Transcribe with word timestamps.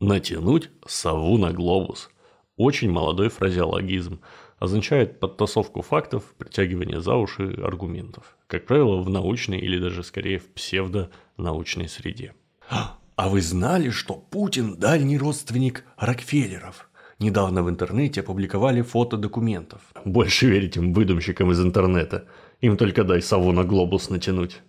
Натянуть 0.00 0.70
сову 0.86 1.38
на 1.38 1.52
глобус. 1.52 2.08
Очень 2.56 2.90
молодой 2.90 3.30
фразеологизм. 3.30 4.20
Означает 4.60 5.18
подтасовку 5.18 5.82
фактов, 5.82 6.22
притягивание 6.38 7.00
за 7.00 7.16
уши 7.16 7.58
аргументов. 7.62 8.36
Как 8.46 8.64
правило, 8.66 9.02
в 9.02 9.10
научной 9.10 9.58
или 9.58 9.78
даже 9.78 10.04
скорее 10.04 10.38
в 10.38 10.46
псевдонаучной 10.52 11.88
среде. 11.88 12.34
А 12.68 13.28
вы 13.28 13.40
знали, 13.40 13.90
что 13.90 14.14
Путин– 14.14 14.76
дальний 14.78 15.18
родственник 15.18 15.84
Рокфеллеров? 15.96 16.88
Недавно 17.18 17.64
в 17.64 17.68
интернете 17.68 18.20
опубликовали 18.20 18.82
фото 18.82 19.16
документов. 19.16 19.80
Больше 20.04 20.46
верить 20.46 20.76
им 20.76 20.92
выдумщикам 20.92 21.50
из 21.50 21.60
интернета. 21.60 22.26
Им 22.60 22.76
только 22.76 23.02
дай 23.02 23.20
сову 23.20 23.50
на 23.50 23.64
глобус 23.64 24.10
натянуть. 24.10 24.60